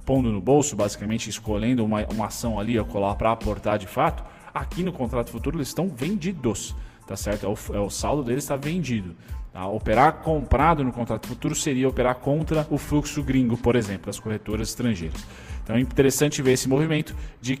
pondo 0.04 0.32
no 0.32 0.40
bolso, 0.40 0.74
basicamente 0.74 1.28
escolhendo 1.28 1.84
uma, 1.84 2.06
uma 2.06 2.26
ação 2.26 2.58
ali 2.58 2.78
a 2.78 2.84
colar 2.84 3.14
para 3.16 3.32
aportar 3.32 3.78
de 3.78 3.86
fato. 3.86 4.24
Aqui 4.52 4.82
no 4.82 4.92
contrato 4.92 5.30
futuro 5.30 5.58
eles 5.58 5.68
estão 5.68 5.88
vendidos, 5.88 6.74
tá 7.06 7.16
certo? 7.16 7.44
É 7.44 7.48
o, 7.48 7.76
é 7.76 7.80
o 7.80 7.90
saldo 7.90 8.22
deles 8.22 8.44
está 8.44 8.56
vendido. 8.56 9.14
Tá? 9.54 9.68
Operar 9.68 10.14
comprado 10.14 10.82
no 10.82 10.92
contrato 10.92 11.28
futuro 11.28 11.54
seria 11.54 11.88
operar 11.88 12.16
contra 12.16 12.66
o 12.68 12.76
fluxo 12.76 13.22
gringo, 13.22 13.56
por 13.56 13.76
exemplo, 13.76 14.06
das 14.06 14.18
corretoras 14.18 14.70
estrangeiras. 14.70 15.24
Então 15.62 15.76
é 15.76 15.80
interessante 15.80 16.42
ver 16.42 16.54
esse 16.54 16.68
movimento 16.68 17.14
de 17.40 17.60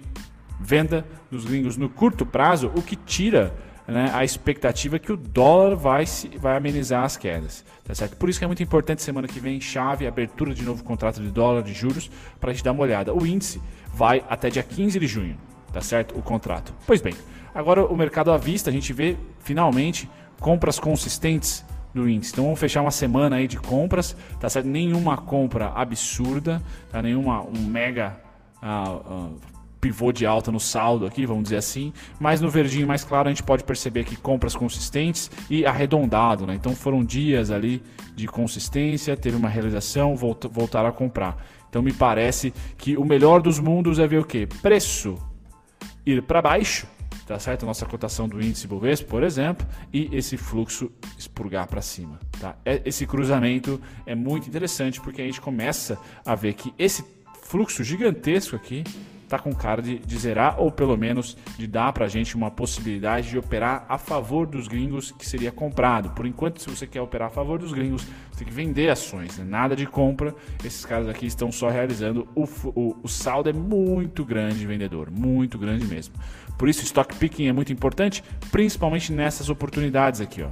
venda 0.58 1.06
dos 1.30 1.44
gringos 1.44 1.76
no 1.76 1.88
curto 1.88 2.26
prazo, 2.26 2.72
o 2.74 2.82
que 2.82 2.96
tira 2.96 3.54
né, 3.86 4.10
a 4.12 4.24
expectativa 4.24 4.98
que 4.98 5.12
o 5.12 5.16
dólar 5.16 5.76
vai, 5.76 6.04
se, 6.04 6.26
vai 6.36 6.56
amenizar 6.56 7.04
as 7.04 7.16
quedas. 7.16 7.64
Tá 7.84 7.94
certo? 7.94 8.16
Por 8.16 8.28
isso 8.28 8.40
que 8.40 8.44
é 8.44 8.48
muito 8.48 8.62
importante 8.62 9.00
semana 9.00 9.28
que 9.28 9.38
vem, 9.38 9.60
chave, 9.60 10.04
abertura 10.04 10.52
de 10.52 10.64
novo 10.64 10.82
contrato 10.82 11.22
de 11.22 11.30
dólar 11.30 11.62
de 11.62 11.72
juros, 11.72 12.10
para 12.40 12.50
a 12.50 12.52
gente 12.52 12.64
dar 12.64 12.72
uma 12.72 12.82
olhada. 12.82 13.14
O 13.14 13.24
índice 13.24 13.62
vai 13.92 14.24
até 14.28 14.50
dia 14.50 14.64
15 14.64 14.98
de 14.98 15.06
junho, 15.06 15.38
tá 15.72 15.80
certo? 15.80 16.18
O 16.18 16.22
contrato. 16.22 16.74
Pois 16.88 17.00
bem, 17.00 17.14
agora 17.54 17.86
o 17.86 17.96
mercado 17.96 18.32
à 18.32 18.36
vista, 18.36 18.68
a 18.68 18.72
gente 18.72 18.92
vê 18.92 19.16
finalmente 19.38 20.10
compras 20.40 20.80
consistentes 20.80 21.64
no 21.94 22.08
índice. 22.08 22.32
Então 22.32 22.44
vamos 22.44 22.58
fechar 22.58 22.82
uma 22.82 22.90
semana 22.90 23.36
aí 23.36 23.46
de 23.46 23.56
compras, 23.56 24.16
tá 24.40 24.48
certo? 24.48 24.66
Nenhuma 24.66 25.16
compra 25.16 25.68
absurda, 25.68 26.60
tá? 26.90 27.00
Nenhuma 27.00 27.42
um 27.42 27.66
mega 27.66 28.16
uh, 28.62 29.26
uh, 29.26 29.40
pivô 29.80 30.10
de 30.12 30.24
alta 30.24 30.50
no 30.50 30.58
saldo 30.58 31.06
aqui, 31.06 31.26
vamos 31.26 31.44
dizer 31.44 31.58
assim, 31.58 31.92
mas 32.18 32.40
no 32.40 32.48
verdinho 32.48 32.86
mais 32.86 33.04
claro 33.04 33.28
a 33.28 33.30
gente 33.30 33.42
pode 33.42 33.64
perceber 33.64 34.04
que 34.04 34.16
compras 34.16 34.56
consistentes 34.56 35.30
e 35.50 35.66
arredondado, 35.66 36.46
né? 36.46 36.54
Então 36.54 36.74
foram 36.74 37.04
dias 37.04 37.50
ali 37.50 37.82
de 38.16 38.26
consistência, 38.26 39.16
teve 39.16 39.36
uma 39.36 39.48
realização, 39.48 40.16
volt 40.16 40.46
voltaram 40.50 40.88
a 40.88 40.92
comprar. 40.92 41.36
Então 41.68 41.82
me 41.82 41.92
parece 41.92 42.54
que 42.78 42.96
o 42.96 43.04
melhor 43.04 43.42
dos 43.42 43.58
mundos 43.58 43.98
é 43.98 44.06
ver 44.06 44.20
o 44.20 44.24
que? 44.24 44.46
Preço 44.46 45.16
ir 46.06 46.22
para 46.22 46.40
baixo, 46.40 46.86
tá 47.26 47.38
certo? 47.38 47.66
Nossa 47.66 47.86
cotação 47.86 48.28
do 48.28 48.40
índice 48.40 48.66
Bovespa, 48.66 49.08
por 49.08 49.22
exemplo, 49.22 49.66
e 49.92 50.08
esse 50.12 50.36
fluxo 50.36 50.90
expurgar 51.18 51.66
para 51.66 51.80
cima, 51.80 52.18
tá? 52.40 52.56
É, 52.64 52.82
esse 52.84 53.06
cruzamento 53.06 53.80
é 54.06 54.14
muito 54.14 54.48
interessante 54.48 55.00
porque 55.00 55.22
a 55.22 55.24
gente 55.24 55.40
começa 55.40 55.98
a 56.24 56.34
ver 56.34 56.54
que 56.54 56.72
esse 56.78 57.04
fluxo 57.42 57.84
gigantesco 57.84 58.56
aqui 58.56 58.84
tá 59.28 59.38
com 59.38 59.52
cara 59.52 59.82
de, 59.82 59.98
de 59.98 60.18
zerar 60.18 60.60
ou 60.60 60.70
pelo 60.70 60.96
menos 60.96 61.36
de 61.58 61.66
dar 61.66 61.92
para 61.92 62.04
a 62.04 62.08
gente 62.08 62.36
uma 62.36 62.50
possibilidade 62.50 63.30
de 63.30 63.38
operar 63.38 63.84
a 63.88 63.98
favor 63.98 64.46
dos 64.46 64.68
gringos 64.68 65.12
que 65.12 65.26
seria 65.26 65.50
comprado. 65.50 66.10
Por 66.10 66.26
enquanto, 66.26 66.60
se 66.60 66.70
você 66.70 66.86
quer 66.86 67.00
operar 67.00 67.28
a 67.28 67.30
favor 67.30 67.58
dos 67.58 67.72
gringos, 67.72 68.02
você 68.30 68.38
tem 68.38 68.46
que 68.46 68.54
vender 68.54 68.90
ações, 68.90 69.38
né? 69.38 69.44
nada 69.44 69.74
de 69.74 69.86
compra. 69.86 70.34
Esses 70.64 70.84
caras 70.84 71.08
aqui 71.08 71.26
estão 71.26 71.50
só 71.50 71.68
realizando 71.68 72.28
o, 72.34 72.44
o, 72.44 72.96
o 73.02 73.08
saldo 73.08 73.48
é 73.48 73.52
muito 73.52 74.24
grande 74.24 74.66
vendedor, 74.66 75.10
muito 75.10 75.58
grande 75.58 75.84
mesmo. 75.86 76.14
Por 76.58 76.68
isso, 76.68 76.82
stock 76.84 77.14
picking 77.16 77.48
é 77.48 77.52
muito 77.52 77.72
importante, 77.72 78.22
principalmente 78.50 79.12
nessas 79.12 79.48
oportunidades 79.48 80.20
aqui, 80.20 80.42
ó. 80.42 80.50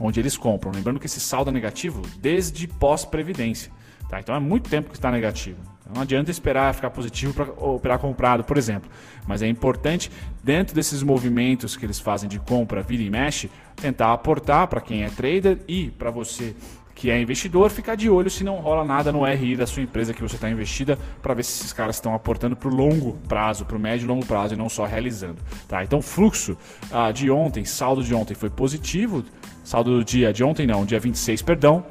onde 0.00 0.20
eles 0.20 0.36
compram. 0.36 0.72
Lembrando 0.72 1.00
que 1.00 1.06
esse 1.06 1.20
saldo 1.20 1.50
é 1.50 1.52
negativo 1.52 2.02
desde 2.18 2.66
pós-previdência. 2.66 3.72
Tá? 4.08 4.20
Então 4.20 4.34
é 4.34 4.40
muito 4.40 4.68
tempo 4.68 4.90
que 4.90 4.96
está 4.96 5.10
negativo. 5.10 5.58
Não 5.92 6.02
adianta 6.02 6.30
esperar 6.30 6.74
ficar 6.74 6.90
positivo 6.90 7.34
para 7.34 7.44
operar 7.44 7.98
comprado, 7.98 8.42
por 8.42 8.56
exemplo. 8.56 8.90
Mas 9.26 9.42
é 9.42 9.48
importante, 9.48 10.10
dentro 10.42 10.74
desses 10.74 11.02
movimentos 11.02 11.76
que 11.76 11.84
eles 11.84 12.00
fazem 12.00 12.28
de 12.28 12.38
compra, 12.38 12.82
vira 12.82 13.02
e 13.02 13.10
mexe, 13.10 13.50
tentar 13.76 14.12
aportar 14.12 14.66
para 14.68 14.80
quem 14.80 15.02
é 15.02 15.10
trader 15.10 15.58
e 15.68 15.90
para 15.90 16.10
você 16.10 16.54
que 16.94 17.10
é 17.10 17.20
investidor, 17.20 17.70
ficar 17.70 17.96
de 17.96 18.08
olho 18.08 18.30
se 18.30 18.44
não 18.44 18.56
rola 18.56 18.84
nada 18.84 19.10
no 19.10 19.24
RI 19.24 19.56
da 19.56 19.66
sua 19.66 19.82
empresa 19.82 20.14
que 20.14 20.22
você 20.22 20.36
está 20.36 20.48
investida, 20.48 20.98
para 21.20 21.34
ver 21.34 21.42
se 21.42 21.60
esses 21.60 21.72
caras 21.72 21.96
estão 21.96 22.14
aportando 22.14 22.54
para 22.54 22.68
o 22.68 22.74
longo 22.74 23.18
prazo, 23.28 23.64
para 23.64 23.76
o 23.76 23.80
médio 23.80 24.04
e 24.04 24.08
longo 24.08 24.24
prazo 24.24 24.54
e 24.54 24.56
não 24.56 24.68
só 24.68 24.84
realizando. 24.84 25.38
Tá? 25.66 25.82
Então, 25.82 26.00
fluxo 26.00 26.56
ah, 26.92 27.10
de 27.10 27.30
ontem, 27.30 27.64
saldo 27.64 28.02
de 28.02 28.14
ontem 28.14 28.34
foi 28.34 28.48
positivo, 28.48 29.24
saldo 29.64 29.98
do 29.98 30.04
dia 30.04 30.32
de 30.32 30.44
ontem 30.44 30.66
não, 30.66 30.84
dia 30.84 31.00
26, 31.00 31.42
perdão, 31.42 31.84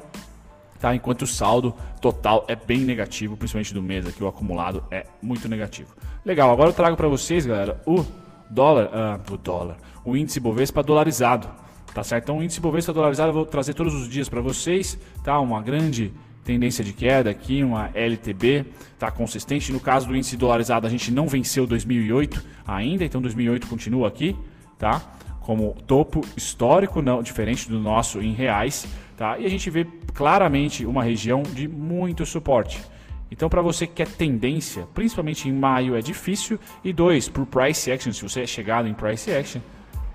tá? 0.80 0.94
enquanto 0.94 1.22
o 1.22 1.26
saldo 1.26 1.74
total 2.00 2.44
é 2.48 2.56
bem 2.56 2.80
negativo, 2.80 3.36
principalmente 3.36 3.74
do 3.74 3.82
mês 3.82 4.06
aqui, 4.06 4.24
o 4.24 4.28
acumulado 4.28 4.82
é 4.90 5.06
muito 5.20 5.48
negativo. 5.48 5.94
Legal, 6.24 6.50
agora 6.50 6.70
eu 6.70 6.74
trago 6.74 6.96
para 6.96 7.08
vocês, 7.08 7.44
galera, 7.44 7.80
o 7.86 8.04
dólar, 8.48 8.90
ah, 8.92 9.20
o 9.30 9.36
dólar, 9.36 9.76
o 10.04 10.16
índice 10.16 10.40
Bovespa 10.40 10.82
dolarizado. 10.82 11.63
Tá 11.94 12.02
certo? 12.02 12.24
Então 12.24 12.38
o 12.38 12.42
índice 12.42 12.60
Bovespa 12.60 12.92
dolarizado 12.92 13.30
eu 13.30 13.34
vou 13.34 13.46
trazer 13.46 13.72
todos 13.72 13.94
os 13.94 14.08
dias 14.08 14.28
para 14.28 14.40
vocês, 14.40 14.98
tá? 15.22 15.38
Uma 15.38 15.62
grande 15.62 16.12
tendência 16.42 16.84
de 16.84 16.92
queda 16.92 17.30
aqui, 17.30 17.62
uma 17.62 17.88
LTB, 17.94 18.66
tá 18.98 19.10
consistente. 19.12 19.72
No 19.72 19.78
caso 19.78 20.08
do 20.08 20.16
índice 20.16 20.36
dolarizado, 20.36 20.86
a 20.88 20.90
gente 20.90 21.12
não 21.12 21.28
venceu 21.28 21.66
2008 21.66 22.44
ainda, 22.66 23.04
então 23.04 23.22
2008 23.22 23.68
continua 23.68 24.08
aqui, 24.08 24.36
tá? 24.76 25.00
Como 25.40 25.74
topo 25.86 26.20
histórico, 26.36 27.00
não 27.00 27.22
diferente 27.22 27.68
do 27.68 27.78
nosso 27.78 28.20
em 28.20 28.32
reais, 28.32 28.86
tá? 29.16 29.38
E 29.38 29.46
a 29.46 29.48
gente 29.48 29.70
vê 29.70 29.86
claramente 30.12 30.84
uma 30.84 31.02
região 31.02 31.44
de 31.44 31.68
muito 31.68 32.26
suporte. 32.26 32.82
Então, 33.30 33.48
para 33.48 33.62
você 33.62 33.86
que 33.86 33.94
quer 33.94 34.08
tendência, 34.08 34.86
principalmente 34.94 35.48
em 35.48 35.52
maio, 35.52 35.96
é 35.96 36.00
difícil. 36.00 36.58
E 36.84 36.92
dois, 36.92 37.28
por 37.28 37.46
price 37.46 37.90
action, 37.90 38.12
se 38.12 38.22
você 38.22 38.42
é 38.42 38.46
chegado 38.46 38.86
em 38.86 38.94
price 38.94 39.30
action, 39.32 39.60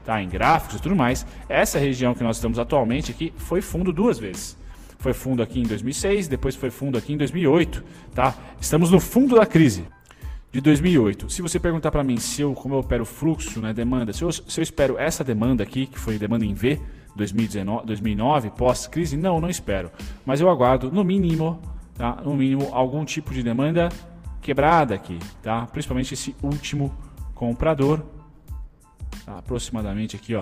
tá? 0.06 0.22
em 0.22 0.29
gráficos 0.29 0.77
e 0.77 0.82
tudo 0.82 0.96
mais, 0.96 1.25
essa 1.48 1.79
região 1.79 2.13
que 2.13 2.24
nós 2.24 2.38
estamos 2.38 2.60
atualmente 2.60 3.12
aqui 3.12 3.34
foi 3.38 3.62
fundo 3.62 3.91
duas 3.91 4.18
vezes. 4.20 4.58
Foi 5.00 5.13
fundo 5.13 5.41
aqui 5.41 5.60
em 5.62 5.63
2006, 5.63 6.27
depois 6.27 6.56
foi 6.56 6.70
fundo 6.70 6.98
aqui 6.98 7.13
em 7.13 7.18
2008. 7.18 7.84
Tá? 8.13 8.36
Estamos 8.60 8.91
no 8.91 9.00
fundo 9.00 9.36
da 9.36 9.46
crise 9.46 9.86
de 10.51 10.60
2008. 10.60 11.29
Se 11.29 11.41
você 11.41 11.60
perguntar 11.60 11.91
para 11.91 12.03
mim 12.03 12.18
se 12.18 12.41
eu, 12.41 12.53
como 12.53 12.75
eu 12.75 12.79
opero 12.79 13.06
fluxo, 13.06 13.62
né, 13.62 13.72
demanda, 13.72 14.12
se 14.12 14.24
eu, 14.24 14.32
se 14.32 14.60
eu 14.60 14.63
espero 14.63 14.98
essa 14.98 15.24
demanda 15.24 15.63
aqui, 15.63 15.86
que 15.86 15.98
foi 15.98 16.18
demanda 16.18 16.46
em 16.46 16.53
V, 16.53 16.79
2019, 17.15 17.86
2009, 17.86 18.50
pós-crise, 18.51 19.15
não, 19.15 19.39
não 19.39 19.50
espero. 19.50 19.91
Mas 20.25 20.41
eu 20.41 20.50
aguardo, 20.50 20.91
no 20.91 21.03
mínimo, 21.03 21.62
tá? 21.96 22.18
no 22.24 22.36
mínimo, 22.36 22.70
algum 22.74 23.06
tipo 23.06 23.34
de 23.34 23.44
demanda 23.44 23.89
quebrada 24.41 24.96
aqui, 24.96 25.20
tá? 25.41 25.65
principalmente 25.68 26.13
esse 26.13 26.36
último 26.41 26.94
comprador 27.34 28.03
tá? 29.30 29.38
aproximadamente 29.38 30.16
aqui, 30.16 30.36
ó. 30.36 30.42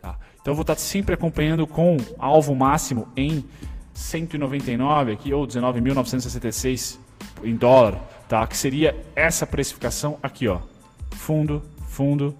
Tá? 0.00 0.18
Então 0.40 0.52
eu 0.52 0.54
vou 0.54 0.62
estar 0.62 0.76
sempre 0.76 1.14
acompanhando 1.14 1.66
com 1.66 1.96
alvo 2.18 2.54
máximo 2.54 3.08
em 3.16 3.44
199 3.92 5.12
aqui 5.12 5.32
ou 5.32 5.46
19.966 5.46 6.98
em 7.42 7.54
dólar, 7.54 7.96
tá? 8.28 8.46
Que 8.46 8.56
seria 8.56 8.96
essa 9.14 9.46
precificação 9.46 10.18
aqui, 10.22 10.48
ó. 10.48 10.60
Fundo, 11.12 11.62
fundo 11.88 12.36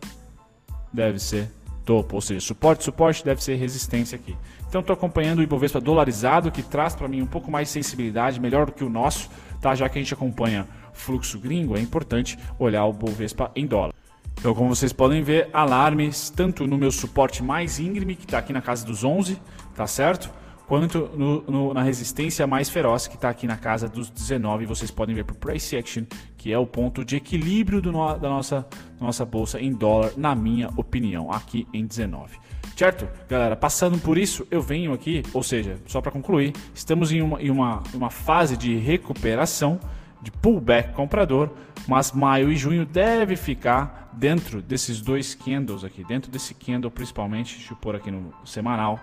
deve 0.93 1.19
ser 1.19 1.50
topo, 1.85 2.17
ou 2.17 2.21
seja, 2.21 2.41
suporte, 2.41 2.83
suporte 2.83 3.25
deve 3.25 3.43
ser 3.43 3.57
resistência 3.57 4.17
aqui. 4.17 4.37
Então 4.69 4.81
estou 4.81 4.95
acompanhando 4.95 5.38
o 5.38 5.43
Ibovespa 5.43 5.81
dolarizado, 5.81 6.50
que 6.50 6.62
traz 6.62 6.95
para 6.95 7.07
mim 7.07 7.23
um 7.23 7.26
pouco 7.26 7.50
mais 7.50 7.69
de 7.69 7.75
sensibilidade, 7.75 8.41
melhor 8.41 8.67
do 8.67 8.73
que 8.73 8.83
o 8.83 8.88
nosso, 8.88 9.31
tá? 9.61 9.75
Já 9.75 9.88
que 9.88 9.99
a 9.99 10.03
gente 10.03 10.14
acompanha 10.14 10.67
fluxo 10.93 11.38
gringo, 11.38 11.76
é 11.76 11.81
importante 11.81 12.38
olhar 12.59 12.85
o 12.87 12.91
Ibovespa 12.91 13.50
em 13.55 13.67
dólar. 13.67 13.95
Então, 14.44 14.54
como 14.54 14.76
vocês 14.76 14.92
podem 14.92 15.22
ver, 15.22 15.48
alarmes 15.54 16.28
tanto 16.28 16.66
no 16.66 16.76
meu 16.76 16.92
suporte 16.92 17.42
mais 17.42 17.78
íngreme, 17.78 18.14
que 18.14 18.26
está 18.26 18.36
aqui 18.36 18.52
na 18.52 18.60
casa 18.60 18.84
dos 18.84 19.02
11, 19.02 19.40
tá 19.74 19.86
certo? 19.86 20.30
Quanto 20.66 21.10
no, 21.16 21.40
no, 21.44 21.72
na 21.72 21.82
resistência 21.82 22.46
mais 22.46 22.68
feroz, 22.68 23.06
que 23.08 23.14
está 23.14 23.30
aqui 23.30 23.46
na 23.46 23.56
casa 23.56 23.88
dos 23.88 24.10
19. 24.10 24.66
Vocês 24.66 24.90
podem 24.90 25.14
ver 25.14 25.24
por 25.24 25.34
Price 25.36 25.74
Action, 25.74 26.04
que 26.36 26.52
é 26.52 26.58
o 26.58 26.66
ponto 26.66 27.02
de 27.02 27.16
equilíbrio 27.16 27.80
no, 27.80 28.18
da 28.18 28.28
nossa, 28.28 28.66
nossa 29.00 29.24
bolsa 29.24 29.58
em 29.58 29.72
dólar, 29.72 30.12
na 30.14 30.34
minha 30.34 30.68
opinião, 30.76 31.32
aqui 31.32 31.66
em 31.72 31.86
19. 31.86 32.36
Certo? 32.76 33.08
Galera, 33.26 33.56
passando 33.56 33.98
por 33.98 34.18
isso, 34.18 34.46
eu 34.50 34.60
venho 34.60 34.92
aqui, 34.92 35.22
ou 35.32 35.42
seja, 35.42 35.78
só 35.86 36.02
para 36.02 36.12
concluir, 36.12 36.52
estamos 36.74 37.12
em 37.12 37.22
uma, 37.22 37.40
em 37.40 37.48
uma, 37.48 37.82
uma 37.94 38.10
fase 38.10 38.58
de 38.58 38.76
recuperação, 38.76 39.80
de 40.20 40.30
pullback 40.30 40.92
comprador, 40.92 41.48
mas 41.88 42.12
maio 42.12 42.52
e 42.52 42.56
junho 42.56 42.84
deve 42.84 43.36
ficar 43.36 44.03
dentro 44.16 44.62
desses 44.62 45.00
dois 45.00 45.35
candles 45.35 45.85
aqui, 45.85 46.04
dentro 46.04 46.30
desse 46.30 46.54
candle 46.54 46.90
principalmente, 46.90 47.56
deixa 47.56 47.73
eu 47.73 47.76
pôr 47.76 47.97
aqui 47.97 48.11
no 48.11 48.33
semanal, 48.44 48.99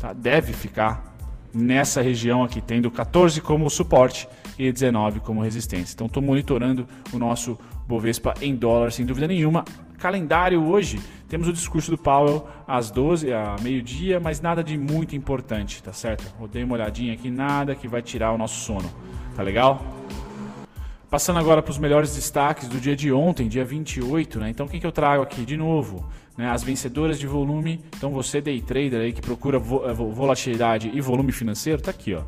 tá? 0.00 0.12
deve 0.12 0.52
ficar 0.52 1.16
nessa 1.52 2.02
região 2.02 2.44
aqui, 2.44 2.60
tendo 2.60 2.90
14 2.90 3.40
como 3.40 3.68
suporte 3.70 4.28
e 4.58 4.70
19 4.70 5.20
como 5.20 5.42
resistência. 5.42 5.94
Então 5.94 6.06
estou 6.06 6.22
monitorando 6.22 6.86
o 7.12 7.18
nosso 7.18 7.58
Bovespa 7.86 8.34
em 8.40 8.54
dólar 8.54 8.92
sem 8.92 9.06
dúvida 9.06 9.26
nenhuma. 9.26 9.64
Calendário 9.98 10.62
hoje, 10.62 11.00
temos 11.28 11.48
o 11.48 11.52
discurso 11.52 11.90
do 11.90 11.98
Powell 11.98 12.48
às 12.66 12.90
12, 12.90 13.32
a 13.32 13.56
meio-dia, 13.60 14.20
mas 14.20 14.40
nada 14.40 14.62
de 14.62 14.78
muito 14.78 15.16
importante, 15.16 15.82
tá 15.82 15.92
certo? 15.92 16.32
Vou 16.38 16.46
dar 16.46 16.60
uma 16.60 16.74
olhadinha 16.74 17.14
aqui, 17.14 17.30
nada 17.30 17.74
que 17.74 17.88
vai 17.88 18.00
tirar 18.00 18.32
o 18.32 18.38
nosso 18.38 18.60
sono. 18.60 18.88
Tá 19.34 19.42
legal? 19.42 19.97
Passando 21.10 21.38
agora 21.38 21.62
para 21.62 21.70
os 21.70 21.78
melhores 21.78 22.14
destaques 22.14 22.68
do 22.68 22.78
dia 22.78 22.94
de 22.94 23.10
ontem, 23.10 23.48
dia 23.48 23.64
28, 23.64 24.38
né? 24.38 24.50
Então, 24.50 24.68
quem 24.68 24.78
que 24.78 24.86
eu 24.86 24.92
trago 24.92 25.22
aqui? 25.22 25.42
De 25.42 25.56
novo, 25.56 26.06
né? 26.36 26.50
as 26.50 26.62
vencedoras 26.62 27.18
de 27.18 27.26
volume. 27.26 27.82
Então, 27.96 28.10
você, 28.10 28.42
day 28.42 28.60
trader 28.60 29.00
aí 29.00 29.12
que 29.14 29.22
procura 29.22 29.56
eh, 29.56 29.92
volatilidade 29.94 30.90
e 30.92 31.00
volume 31.00 31.32
financeiro, 31.32 31.80
tá 31.80 31.90
aqui, 31.90 32.12
ó. 32.12 32.24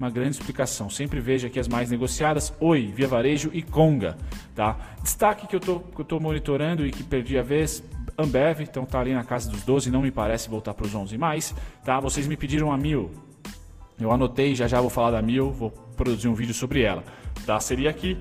Uma 0.00 0.10
grande 0.10 0.30
explicação. 0.30 0.90
Sempre 0.90 1.20
veja 1.20 1.46
aqui 1.46 1.60
as 1.60 1.68
mais 1.68 1.92
negociadas: 1.92 2.52
Oi, 2.58 2.92
Via 2.92 3.06
Varejo 3.06 3.50
e 3.52 3.62
Conga. 3.62 4.18
Tá? 4.52 4.76
Destaque 5.00 5.46
que 5.46 5.54
eu 5.54 5.60
tô, 5.60 5.78
que 5.78 6.00
eu 6.00 6.04
tô 6.04 6.18
monitorando 6.18 6.84
e 6.84 6.90
que 6.90 7.04
perdi 7.04 7.38
a 7.38 7.42
vez: 7.42 7.84
Ambev, 8.18 8.62
então 8.62 8.84
tá 8.84 8.98
ali 8.98 9.14
na 9.14 9.22
casa 9.22 9.48
dos 9.48 9.62
12, 9.62 9.92
não 9.92 10.02
me 10.02 10.10
parece 10.10 10.50
voltar 10.50 10.74
para 10.74 10.84
os 10.84 10.92
11 10.92 11.16
mais. 11.16 11.54
Tá? 11.84 12.00
Vocês 12.00 12.26
me 12.26 12.36
pediram 12.36 12.72
a 12.72 12.76
mil. 12.76 13.12
Eu 13.98 14.10
anotei, 14.10 14.54
já 14.54 14.66
já 14.66 14.80
vou 14.80 14.90
falar 14.90 15.12
da 15.12 15.22
mil, 15.22 15.50
vou 15.50 15.70
produzir 15.70 16.28
um 16.28 16.34
vídeo 16.34 16.54
sobre 16.54 16.82
ela 16.82 17.04
tá? 17.44 17.60
Seria 17.60 17.90
aqui 17.90 18.16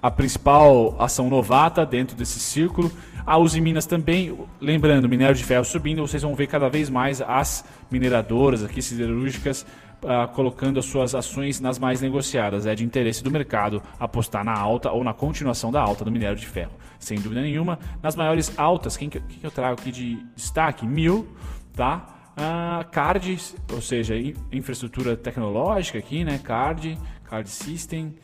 a 0.00 0.10
principal 0.10 0.96
ação 1.00 1.28
novata 1.28 1.84
dentro 1.84 2.16
desse 2.16 2.38
círculo. 2.38 2.90
A 3.26 3.36
Uzi 3.36 3.60
Minas 3.60 3.84
também, 3.84 4.36
lembrando, 4.60 5.08
minério 5.08 5.34
de 5.34 5.44
ferro 5.44 5.64
subindo, 5.64 6.00
vocês 6.00 6.22
vão 6.22 6.34
ver 6.34 6.46
cada 6.46 6.68
vez 6.68 6.88
mais 6.88 7.20
as 7.20 7.64
mineradoras 7.90 8.64
aqui 8.64 8.80
siderúrgicas 8.80 9.66
uh, 10.02 10.28
colocando 10.32 10.78
as 10.78 10.86
suas 10.86 11.14
ações 11.14 11.60
nas 11.60 11.78
mais 11.78 12.00
negociadas. 12.00 12.64
É 12.64 12.74
de 12.74 12.84
interesse 12.84 13.22
do 13.22 13.30
mercado 13.30 13.82
apostar 13.98 14.44
na 14.44 14.56
alta 14.56 14.90
ou 14.90 15.04
na 15.04 15.12
continuação 15.12 15.70
da 15.70 15.82
alta 15.82 16.04
do 16.04 16.10
minério 16.10 16.36
de 16.36 16.46
ferro. 16.46 16.72
Sem 16.98 17.20
dúvida 17.20 17.42
nenhuma, 17.42 17.78
nas 18.02 18.16
maiores 18.16 18.56
altas, 18.56 18.96
quem 18.96 19.10
que, 19.10 19.20
quem 19.20 19.40
que 19.40 19.46
eu 19.46 19.50
trago 19.50 19.78
aqui 19.78 19.92
de 19.92 20.24
destaque? 20.34 20.86
Mil, 20.86 21.28
tá? 21.74 22.17
Uh, 22.38 22.88
card, 22.92 23.36
ou 23.72 23.82
seja, 23.82 24.14
infraestrutura 24.52 25.16
tecnológica 25.16 25.98
aqui, 25.98 26.22
né? 26.22 26.38
Card, 26.38 26.96
Card 27.24 27.50
System. 27.50 28.14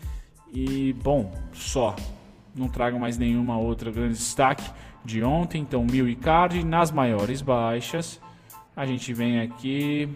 E, 0.53 0.93
bom, 0.93 1.35
só. 1.53 1.97
Não 2.55 2.69
trago 2.69 3.01
mais 3.01 3.19
nenhuma 3.19 3.59
outra 3.59 3.91
grande 3.91 4.15
destaque 4.15 4.71
de 5.05 5.25
ontem. 5.25 5.63
Então, 5.63 5.85
mil 5.85 6.09
e 6.09 6.15
card. 6.15 6.65
Nas 6.65 6.93
maiores 6.93 7.43
baixas, 7.43 8.21
a 8.77 8.87
gente 8.87 9.13
vem 9.13 9.41
aqui 9.41 10.09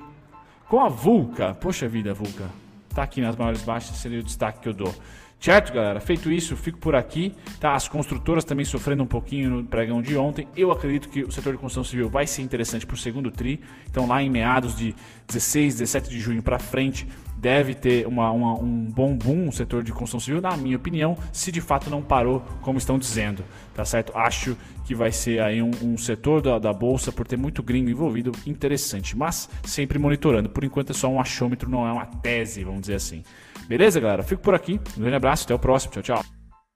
com 0.69 0.79
a 0.81 0.89
Vulca. 0.89 1.53
Poxa 1.55 1.89
vida, 1.89 2.15
Vulca. 2.15 2.49
Tá 2.95 3.03
aqui 3.03 3.21
nas 3.21 3.35
maiores 3.35 3.63
baixas, 3.63 3.97
seria 3.97 4.21
o 4.21 4.23
destaque 4.23 4.61
que 4.61 4.69
eu 4.69 4.75
dou. 4.75 4.95
Certo, 5.41 5.73
galera? 5.73 6.01
Feito 6.01 6.33
isso, 6.33 6.57
fico 6.57 6.79
por 6.79 6.97
aqui. 6.97 7.33
Tá? 7.61 7.75
As 7.75 7.87
construtoras 7.87 8.45
também 8.45 8.65
sofrendo 8.65 9.05
um 9.05 9.07
pouquinho 9.07 9.51
no 9.51 9.65
pregão 9.65 10.03
de 10.03 10.17
ontem. 10.17 10.49
Eu 10.57 10.73
acredito 10.73 11.09
que 11.09 11.23
o 11.23 11.31
setor 11.31 11.53
de 11.53 11.59
construção 11.59 11.85
civil 11.85 12.09
vai 12.09 12.27
ser 12.27 12.43
interessante 12.43 12.85
para 12.85 12.95
o 12.95 12.99
segundo 12.99 13.31
TRI. 13.31 13.61
Então, 13.89 14.07
lá 14.07 14.21
em 14.21 14.29
meados 14.29 14.77
de 14.77 14.95
16, 15.29 15.77
17 15.77 16.11
de 16.11 16.19
junho 16.19 16.43
para 16.43 16.59
frente, 16.59 17.07
deve 17.37 17.73
ter 17.73 18.07
uma, 18.07 18.31
uma, 18.33 18.55
um 18.55 18.85
bom 18.91 19.15
boom 19.17 19.47
no 19.47 19.53
setor 19.53 19.85
de 19.85 19.93
construção 19.93 20.19
civil, 20.19 20.41
na 20.41 20.57
minha 20.57 20.77
opinião, 20.77 21.17
se 21.33 21.53
de 21.53 21.61
fato 21.61 21.89
não 21.89 22.03
parou, 22.03 22.41
como 22.63 22.79
estão 22.79 22.99
dizendo, 22.99 23.45
tá 23.75 23.85
certo? 23.85 24.17
Acho 24.17 24.57
que 24.85 24.95
vai 24.95 25.13
ser 25.13 25.41
aí 25.41 25.63
um, 25.63 25.71
um 25.83 25.97
setor 25.97 26.43
da, 26.43 26.59
da, 26.59 26.73
bolsa, 26.73 27.13
por 27.13 27.27
ter 27.27 27.37
muito 27.37 27.63
gringo 27.63 27.91
envolvido, 27.91 28.33
interessante, 28.47 29.17
mas 29.17 29.49
sempre 29.63 29.99
monitorando. 29.99 30.49
Por 30.49 30.65
enquanto 30.65 30.91
é 30.91 30.95
só 30.95 31.09
um 31.09 31.21
achômetro, 31.21 31.71
não 31.71 31.87
é 31.87 31.93
uma 31.93 32.07
tese, 32.07 32.65
vamos 32.65 32.81
dizer 32.81 32.95
assim. 32.95 33.23
Beleza, 33.69 34.01
galera? 34.01 34.23
Fico 34.23 34.41
por 34.41 34.55
aqui. 34.55 34.81
Um 34.97 35.01
grande 35.03 35.17
abraço, 35.17 35.45
até 35.45 35.55
o 35.55 35.59
próximo. 35.59 35.93
Tchau, 35.93 36.03
tchau. 36.03 36.38